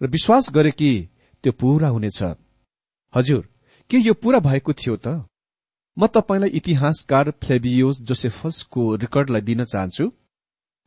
र 0.00 0.06
विश्वास 0.06 0.50
गरे 0.54 0.70
कि 0.70 0.90
त्यो 1.44 1.52
पूरा 1.52 1.88
हुनेछ। 1.88 2.22
हजुर 3.14 3.48
के 3.90 3.98
यो 3.98 4.14
पूरा 4.14 4.38
भएको 4.38 4.72
थियो 4.72 4.96
त? 4.96 5.26
म 5.96 6.06
तपाईँलाई 6.06 6.50
इतिहासकार 6.58 7.30
फ्लेबियोस 7.42 8.00
जोसेफसको 8.00 8.84
रेकर्डलाई 8.96 9.40
दिन 9.42 9.64
चाहन्छु। 9.64 10.04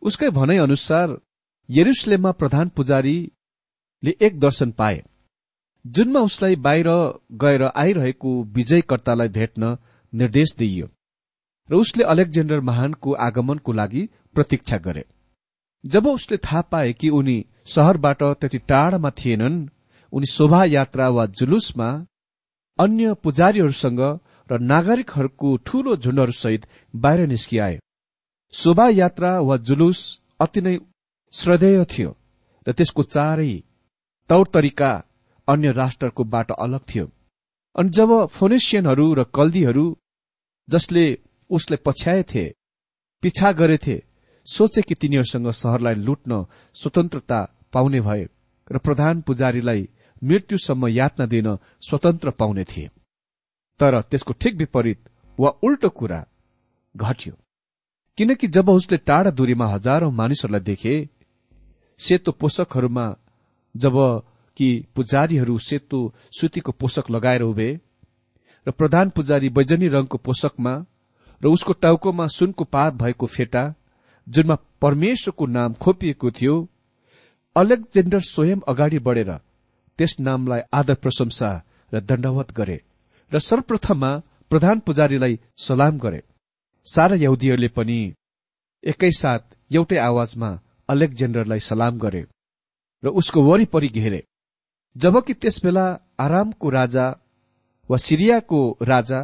उसकै 0.02 0.30
भनाइ 0.30 0.58
अनुसार 0.58 1.18
यरुसलेममा 1.70 2.32
प्रधान 2.32 2.70
पुजारीले 2.70 4.14
एक 4.26 4.40
दर्शन 4.40 4.72
पाए 4.72 5.04
जुनमा 5.86 6.20
उसलाई 6.20 6.56
बाहिर 6.66 6.90
गएर 7.44 7.64
आइरहेको 7.76 8.32
विजयकर्तालाई 8.56 9.30
भेट्न 9.38 9.78
निर्देश 10.14 10.56
दिइयो 10.58 10.88
र 11.70 11.76
उसले 11.76 12.04
अलेक्जेन्डर 12.14 12.60
महानको 12.62 13.14
आगमनको 13.28 13.72
लागि 13.72 14.04
प्रतीक्षा 14.36 14.78
गरे। 14.78 15.06
जब 15.84 16.08
उसले 16.08 16.38
थाहा 16.38 16.62
पाए 16.72 16.94
कि 16.94 17.10
उनी 17.10 17.38
शहरबाट 17.68 18.24
त्यति 18.40 18.58
टाढामा 18.70 19.10
थिएनन् 19.20 19.66
उनी 20.14 20.28
शोभायात्रा 20.28 21.08
वा 21.10 21.26
जुलुसमा 21.38 21.90
अन्य 22.80 23.14
पुजारीहरूसँग 23.24 24.02
र 24.50 24.60
नागरिकहरूको 24.62 25.56
ठूलो 25.66 25.96
झुण्डहरूसहित 25.96 26.68
बाहिर 26.96 27.28
निस्किआए 27.28 27.80
शोभायात्रा 28.54 29.32
वा 29.40 29.58
जुलुस 29.58 30.00
अति 30.42 30.62
नै 30.62 30.78
श्रद्धेय 31.34 31.84
थियो 31.86 32.12
र 32.68 32.72
त्यसको 32.72 33.04
चारै 33.16 33.54
तौर 34.30 34.46
तरिका 34.54 34.92
अन्य 35.48 35.72
राष्ट्रको 35.72 36.24
बाट 36.24 36.52
अलग 36.52 36.82
थियो। 36.90 37.06
अनि 37.76 37.90
जब 37.90 38.12
फोनेसियनहरू 38.28 39.14
र 39.14 39.24
कल्दीहरू 39.36 39.86
जसले 40.68 41.06
उसलाई 41.50 41.78
पछ्याएथे 41.86 42.46
पिछा 43.24 43.52
गरेथे 43.52 43.98
सोचे 44.46 44.82
कि 44.82 44.96
तिनीहरूसँग 44.96 45.50
सहरलाई 45.52 45.96
लुट्न 45.96 46.46
स्वतन्त्रता 46.76 47.40
पाउने 47.74 48.00
भए 48.02 48.24
र 48.72 48.78
प्रधान 48.78 49.22
पुजारीलाई 49.22 49.82
मृत्युसम्म 50.24 50.88
यातना 50.88 51.26
दिन 51.26 51.48
स्वतन्त्र 51.82 52.32
पाउने 52.32 52.64
थिए। 52.64 52.90
तर 53.80 54.02
त्यसको 54.02 54.34
ठिक 54.34 54.56
विपरीत 54.56 55.10
वा 55.40 55.50
उल्टो 55.64 55.90
कुरा 55.90 56.26
घट्यो। 56.96 57.34
किनकि 58.18 58.48
जब 58.48 58.70
उसले 58.70 58.98
टाढा 58.98 59.32
दूरीमा 59.32 59.68
हजारौं 59.68 60.12
मानिसहरूलाई 60.12 60.62
देखे 60.62 60.96
सेतो 62.00 62.32
पोषकहरूमा 62.32 63.06
जब 63.76 63.96
कि 64.58 64.68
पुजारीहरू 64.96 65.58
सेतो 65.60 66.00
सुतीको 66.40 66.72
पोषक 66.72 67.10
लगाएर 67.12 67.42
उभे 67.42 67.70
र 68.68 68.72
प्रधान 68.72 69.10
पुजारी 69.10 69.50
बैजनी 69.50 69.88
रंगको 69.88 70.18
पोषकमा 70.18 70.74
र 71.42 71.48
उसको 71.48 71.74
टाउकोमा 71.74 72.28
सुनको 72.28 72.64
पात 72.66 72.94
भएको 72.94 73.26
फेटा 73.26 73.64
जुनमा 74.28 74.56
परमेश्वरको 74.82 75.46
नाम 75.48 75.74
खोपिएको 75.74 76.32
थियो 76.32 76.56
अलेक्जेन्डर 77.56 78.20
स्वयं 78.20 78.60
अगाडि 78.68 79.00
बढेर 79.00 79.32
त्यस 80.00 80.16
नामलाई 80.20 80.62
आदर 80.74 80.96
प्रशंसा 80.96 81.52
र 81.94 82.00
दण्डवत 82.00 82.52
गरे। 82.52 82.80
र 83.32 83.40
सर्वप्रथममा 83.40 84.12
प्रधान 84.52 84.80
पुजारीलाई 84.80 85.40
सलाम 85.58 85.98
गरे। 86.00 86.22
सारा 86.86 87.16
यहुदीहरूले 87.16 87.68
पनि 87.78 88.00
एकैसाथ 88.84 89.44
एउटै 89.72 89.98
आवाजमा 90.00 90.50
अलेक्जेन्डरलाई 90.90 91.60
सलाम 91.70 91.98
गरे 92.00 92.24
र 93.04 93.08
उसको 93.20 93.40
वरिपरि 93.44 93.90
घेरे। 93.90 94.22
जबकि 94.96 95.34
त्यसबेला 95.34 95.86
आरामको 96.20 96.70
राजा 96.70 97.06
वा 97.90 97.98
सिरियाको 97.98 98.62
राजा 98.84 99.20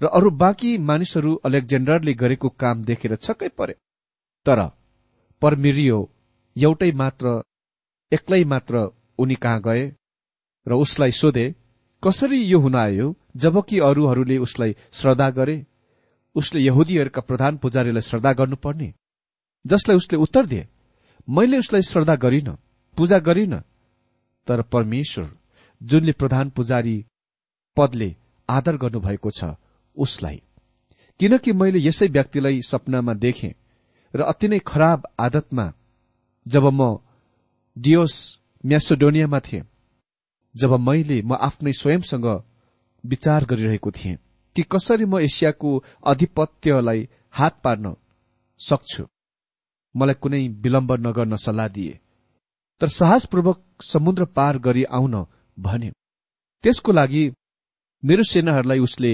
र 0.00 0.04
अरू 0.18 0.30
बाँकी 0.42 0.70
मानिसहरू 0.88 1.34
अलेक्जेन्डरले 1.44 2.14
गरेको 2.22 2.48
काम 2.62 2.84
देखेर 2.84 3.16
छक्कै 3.16 3.48
परे। 3.58 3.74
तर 4.46 4.60
परमिरियो 5.42 5.98
एउटै 6.56 6.90
मात्र 7.00 7.26
एक्लै 8.12 8.42
मात्र 8.44 8.74
उनी 9.18 9.34
कहाँ 9.42 9.60
गए 9.62 9.82
र 10.66 10.72
उसलाई 10.84 11.12
सोधे 11.12 11.46
कसरी 12.02 12.40
यो 12.44 12.58
हुन 12.60 12.74
आयो? 12.76 13.06
जबकि 13.34 13.78
अरूहरूले 13.78 14.36
उसलाई 14.38 14.76
श्रद्धा 14.92 15.30
गरे 15.30 15.64
उसले 16.36 16.60
यहुदीहरूका 16.60 17.20
प्रधान 17.20 17.56
पुजारीलाई 17.56 18.00
श्रद्धा 18.00 18.32
गर्नुपर्ने। 18.32 18.92
जसलाई 19.64 19.96
उसले 19.96 20.18
उत्तर 20.18 20.46
दिए 20.46 20.66
मैले 21.28 21.58
उसलाई 21.58 21.82
श्रद्धा 21.82 22.16
गरिन 22.16 22.50
पूजा 22.96 23.18
गरिन 23.18 23.58
तर 24.46 24.62
परमेश्वर 24.62 25.30
जुनले 25.80 26.12
प्रधान 26.12 26.50
पुजारी 26.50 27.04
पदले 27.76 28.14
आदर 28.48 28.76
गर्नुभएको 28.76 29.30
छ 29.30 29.54
उसलाई। 29.96 30.40
किनकि 31.20 31.52
मैले 31.52 31.78
यसै 31.78 32.06
व्यक्तिलाई 32.08 32.60
सपनामा 32.62 33.14
देखेँ 33.14 33.52
र 34.14 34.22
अति 34.22 34.48
नै 34.48 34.58
खराब 34.66 35.06
आदतमा 35.20 35.72
जब 36.46 36.64
म 36.72 36.98
डियोस 37.76 38.14
म्यासोडोनियामा 38.64 39.40
थिएँ 39.40 39.62
जब 40.54 40.72
मैले 40.80 41.22
म 41.22 41.34
आफ्नै 41.40 41.72
स्वयंसँग 41.72 42.26
विचार 43.04 43.44
गरिरहेको 43.44 43.90
थिएँ 43.90 44.16
कि 44.56 44.62
कसरी 44.62 45.04
म 45.04 45.18
एसियाको 45.18 45.70
अधिपत्यलाई 46.06 47.08
हात 47.30 47.60
पार्न 47.64 47.94
सक्छु। 48.60 49.04
मलाई 49.94 50.14
कुनै 50.14 50.48
विलम्ब 50.62 50.92
नगर्न 51.06 51.36
सल्लाह 51.36 51.68
दिए। 51.68 52.00
तर 52.80 52.88
साहसपूर्वक 52.88 53.62
समुद्र 53.82 54.24
पार 54.24 54.58
गरी 54.58 54.84
आउन 54.90 55.14
भने 55.58 55.90
त्यसको 56.64 56.92
लागि 56.92 57.22
मेरो 58.02 58.22
सेनाहरूलाई 58.22 58.78
उसले 58.78 59.12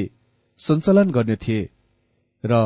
सञ्चालन 0.60 1.10
गर्ने 1.10 1.36
थिए 1.36 1.68
र 2.44 2.62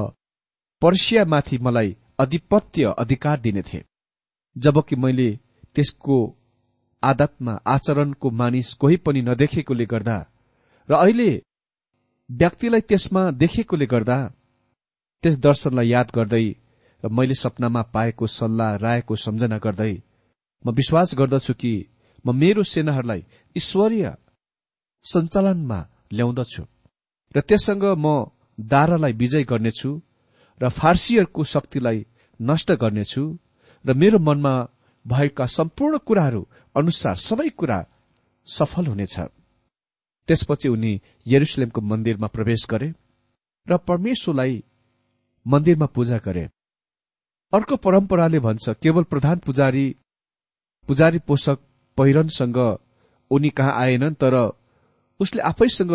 पर्सियामाथि 0.83 1.59
मलाई 1.59 1.97
अधिपत्य 2.19 2.95
अधिकार 2.99 3.41
दिनेथे 3.41 3.85
जबकि 4.57 4.97
मैले 4.97 5.29
त्यसको 5.75 6.17
आदतमा 7.03 7.53
आचरणको 7.67 8.31
मानिस 8.31 8.73
कोही 8.75 8.97
पनि 8.97 9.23
नदेखेकोले 9.23 9.87
गर्दा 9.87 10.17
र 10.89 10.93
अहिले 10.95 11.31
व्यक्तिलाई 12.31 12.81
त्यसमा 12.81 13.23
देखेकोले 13.43 13.87
गर्दा 13.87 14.19
त्यस 15.23 15.35
दर्शनलाई 15.39 15.89
याद 15.89 16.09
गर्दै 16.17 16.47
र 17.03 17.09
मैले 17.09 17.35
सपनामा 17.35 17.83
पाएको 17.95 18.27
सल्लाह 18.39 18.71
रायको 18.77 19.15
सम्झना 19.17 19.59
गर्दै 19.59 19.93
म 20.65 20.67
विश्वास 20.71 21.15
गर्दछु 21.15 21.55
कि 21.55 21.73
म 22.25 22.35
मेरो 22.35 22.63
सेनाहरूलाई 22.63 23.23
ईश्वरीय 23.57 24.07
सञ्चालनमा 25.05 25.79
ल्याउँदछु। 26.13 26.63
र 27.35 27.41
त्यससँग 27.41 27.85
म 28.05 28.07
दारालाई 28.59 29.13
विजय 29.13 29.45
गर्नेछु 29.45 29.91
र 30.61 30.69
फार्सीहरूको 30.69 31.43
शक्तिलाई 31.45 31.99
नष्ट 32.41 32.69
गर्नेछु 32.83 33.25
र 33.85 33.89
मेरो 33.95 34.19
मनमा 34.19 34.55
भएका 35.05 35.47
सम्पूर्ण 35.47 35.99
कुराहरू 35.99 36.43
अनुसार 36.77 37.17
सबै 37.29 37.49
कुरा 37.59 37.79
सफल 38.49 38.87
हुनेछ। 38.87 39.17
त्यसपछि 40.29 40.69
उनी 40.69 40.93
यरुसलेमको 41.27 41.81
मन्दिरमा 41.81 42.27
प्रवेश 42.27 42.67
गरे 42.71 42.93
र 43.67 43.77
परमेश्वरलाई 43.89 44.63
मन्दिरमा 45.47 45.87
पूजा 45.87 46.19
गरे। 46.19 46.49
अर्को 47.53 47.77
परम्पराले 47.77 48.39
भन्छ 48.39 48.69
केवल 48.83 49.03
प्रधान 49.03 49.39
पुजारी 49.39 49.87
पुजारी 50.89 51.19
पोषक 51.19 51.59
पहिरनसँग 51.99 52.59
उनी 53.31 53.51
कहाँ 53.51 53.75
आएनन् 53.77 54.15
तर 54.15 54.35
उसले 55.21 55.43
आफैसँग 55.43 55.93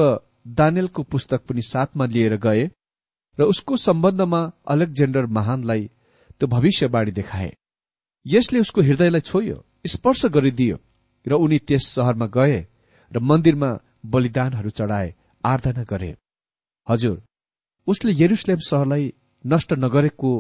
दानेलको 0.48 1.04
पुस्तक 1.04 1.42
पनि 1.46 1.62
साथमा 1.62 2.06
लिएर 2.06 2.36
गए 2.38 2.70
र 3.38 3.44
उसको 3.44 3.78
सम्बन्धमा 3.78 4.42
अलेक्जेन्डर 4.68 5.26
महानलाई 5.26 5.89
त्यो 6.39 6.48
भविष्यवाणी 6.48 7.12
देखाए। 7.12 7.52
यसले 8.26 8.60
उसको 8.60 8.82
हृदयलाई 8.82 9.22
छोयो 9.22 9.58
स्पर्श 9.88 10.26
गरिदियो 10.26 10.78
र 11.26 11.34
उनी 11.34 11.60
त्यस 11.60 11.88
सहरमा 11.88 12.28
गए 12.28 12.60
र 13.12 13.20
मन्दिरमा 13.20 13.70
बलिदानहरू 14.04 14.70
चढाए 14.72 15.14
आराधना 15.44 15.84
गरे। 15.84 16.16
हजुर 16.88 17.22
उसले 17.88 18.12
यरुसलेम 18.14 18.60
सहरलाई 18.60 19.14
नष्ट 19.46 19.74
नगरेको 19.76 20.32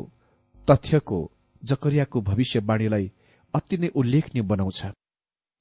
तथ्यको 0.67 1.19
जकरियाको 1.63 2.21
भविष्यवाणीलाई 2.21 3.11
अति 3.53 3.77
नै 3.77 3.87
उल्लेखनीय 3.95 4.43
बनाउँछ। 4.43 4.85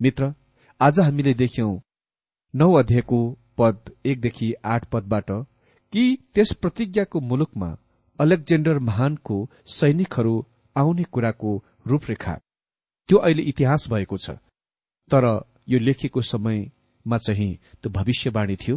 मित्र 0.01 0.33
आज 0.81 1.01
हामीले 1.01 1.35
देख्यौं 1.35 1.79
नौ 2.55 2.73
अध्यायको 2.75 3.21
पद 3.59 3.91
एकदेखि 4.07 4.53
आठ 4.65 4.85
पदबाट 4.93 5.31
कि 5.93 6.03
त्यस 6.35 6.53
प्रतिज्ञाको 6.53 7.21
मुलुकमा 7.21 7.77
अलेक्जेन्डर 8.19 8.79
महानको 8.81 9.37
सैनिकहरू 9.69 10.35
आउने 10.77 11.05
कुराको 11.13 11.53
रूपरेखा। 11.87 12.35
त्यो 13.09 13.19
अहिले 13.19 13.43
इतिहास 13.43 13.87
भएको 13.91 14.17
छ 14.19 14.31
तर 15.11 15.25
यो 15.69 15.79
लेखेको 15.79 16.23
समयमा 17.07 17.17
चाहिँ 17.17 17.57
त्यो 17.83 17.91
भविष्यवाणी 17.91 18.57
थियो। 18.57 18.77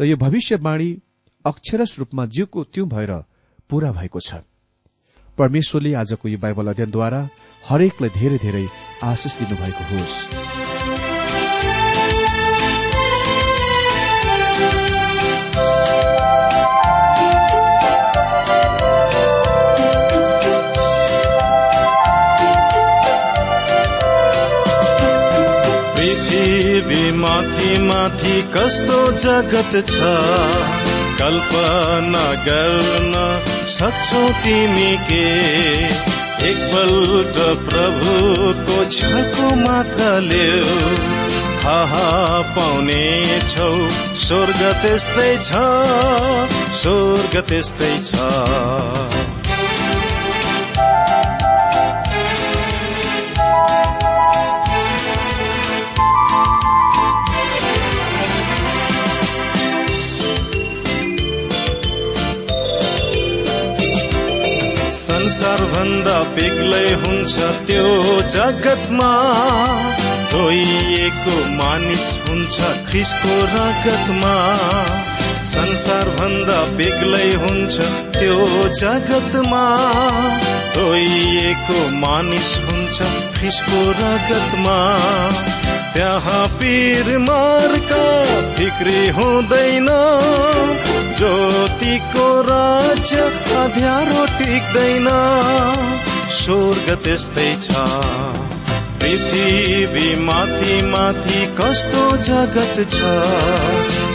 र 0.00 0.04
यो 0.04 0.16
भविष्यवाणी 0.16 0.90
अक्षरस 1.44 1.98
रूपमा 1.98 2.26
जिउको 2.26 2.64
त्यो 2.64 2.84
भएर 2.86 3.12
पूरा 3.68 3.92
भएको 3.92 4.20
छ। 4.20 4.34
परमेश्वरले 5.38 5.94
आजको 5.94 6.28
यो 6.28 6.38
बाइबल 6.38 6.66
अध्ययनद्वारा 6.68 7.20
हरेकलाई 7.68 8.10
धेरै 8.10 8.38
धेरै 8.38 8.66
आशिष 9.04 9.38
दिनुभएको 9.38 9.84
होस्। 9.90 10.79
माथि 27.40 27.78
माथि 27.78 28.42
कस्तो 28.54 29.12
जगत 29.12 29.86
छ? 29.86 29.98
कल्पना 31.18 32.34
गर्न 32.34 33.14
सक्छौ 33.68 34.28
तिमी 34.28 34.96
के? 34.96 35.24
एकपल्ट 36.50 37.38
प्रभुको 37.70 38.84
छको 38.84 39.54
मात्र 39.56 40.20
ल्याउ 40.20 40.96
थाहा 41.64 42.40
पाउने 42.40 43.40
छौ। 43.40 43.88
स्वर्ग 44.16 44.62
त्यस्तै 44.82 45.36
छ 45.36 45.50
स्वर्ग 46.82 47.40
त्यस्तै 47.48 47.98
छ। 47.98 48.14
संसार 65.10 65.58
भन्दा 65.58 66.22
बेग्लै 66.22 66.90
हुन्छ 66.92 67.38
त्यो 67.38 68.20
जगतमा। 68.22 69.08
धोइएको 70.32 71.44
मानिस 71.44 72.20
हुन्छ 72.28 72.60
ख्रिसको 72.60 73.34
रगतमा। 73.42 74.34
संसार 75.44 76.04
भन्दा 76.04 76.76
बेग्लै 76.76 77.34
हुन्छ 77.34 77.80
त्यो 78.18 78.68
जगतमा। 78.68 79.64
धोइएको 80.74 81.88
मानिस 81.96 82.58
हुन्छ 82.58 83.02
ख्रिसको 83.38 83.90
रगतमा। 83.90 84.78
त्यहाँ 85.94 86.48
पीर 86.48 87.18
मार्का 87.18 88.04
फिक्री 88.54 89.08
हुँदैन। 89.08 89.88
ज्योतिको 91.18 92.42
राज्य 92.42 93.16
अध्यारो 93.56 94.26
टिक्दैन। 94.26 95.08
स्वर्ग 96.30 96.98
त्यस्तै 97.04 97.56
छ। 97.62 97.70
पृथ्वी 99.00 100.16
माथि 100.16 100.82
माथि 100.82 101.46
कस्तो 101.60 102.16
जगत 102.16 102.76
छ। 102.90 103.00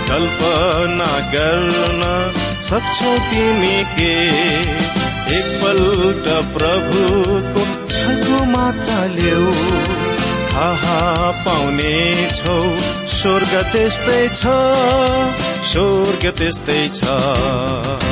कल्पना 0.09 1.11
गर्न 1.33 2.01
सक्छौ 2.63 3.17
तिमी 3.17 3.83
के? 3.83 4.13
एकपल्ट 5.37 6.25
प्रभुको 6.57 7.65
छलको 7.87 8.45
मात्र 8.45 9.09
ल्याऊ 9.09 9.94
थाहा 10.55 11.31
पाउने 11.45 11.95
छौ 12.35 12.55
स्वर्ग 13.13 13.55
त्यस्तै 13.73 14.21
छ 14.35 14.55
स्वर्ग 15.71 16.31
त्यस्तै 16.37 16.81
छ। 16.93 18.04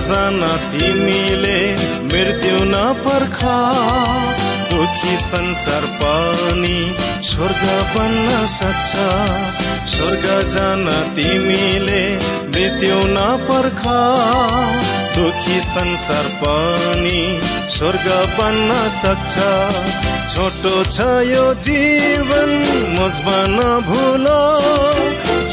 जान 0.00 0.40
तिमीले 0.72 1.76
मृत्यु 2.04 2.56
नपर्ख। 2.64 3.40
दुखी 4.70 5.16
संसार 5.16 5.82
पनि 5.82 6.96
स्वर्ग 7.22 7.62
बन्न 7.96 8.46
सक्छ। 8.46 8.92
स्वर्ग 9.88 10.48
जान 10.48 11.12
तिमीले 11.16 12.16
मृत्यु 12.48 12.96
नपर्ख। 13.06 13.82
दुखी 15.16 15.60
संसार 15.60 16.24
पनि 16.24 17.40
स्वर्ग 17.68 18.08
बन्न 18.38 18.88
सक्छ। 18.90 19.34
छोटो 20.34 20.84
छ 20.84 21.00
यो 21.28 21.54
जीवन 21.54 22.50
मजबन 22.98 23.56
भुल। 23.86 24.26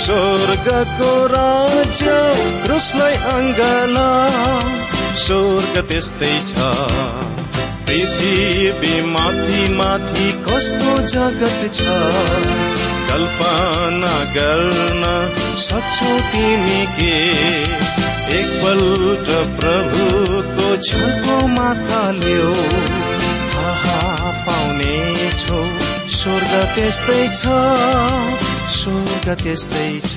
स्वर्गको 0.05 1.27
राज्य 1.27 2.05
रुसलाई 2.67 3.13
अङ्गना। 3.13 4.07
स्वर्ग 5.15 5.85
त्यस्तै 5.89 6.41
छ। 6.47 6.53
पृथ्वी 7.87 9.01
माथि 9.01 9.67
माथि 9.69 10.43
कस्तो 10.45 10.97
जगत 11.07 11.73
छ? 11.73 11.79
कल्पना 13.09 14.13
गर्न 14.37 15.03
सक्छौ 15.57 16.19
तिमी 16.19 16.85
के? 16.85 17.15
एकपल्ट 18.39 19.27
प्रभुको 19.59 20.77
छलको 20.77 21.47
माथा 21.47 22.11
लियो 22.11 22.53
थाहा 23.53 24.31
पाउने 24.47 25.31
छौ 25.31 25.69
स्वर्ग 26.09 26.69
त्यस्तै 26.75 27.27
छ। 27.27 27.45
स्वर्ग 28.71 29.25
त्यस्तै 29.43 29.87
छ 30.09 30.13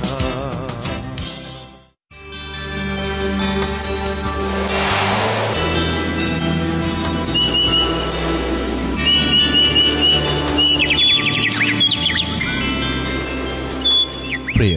प्रिय 14.57 14.77